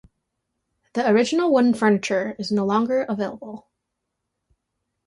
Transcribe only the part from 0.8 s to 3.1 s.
The original wooden furniture is no longer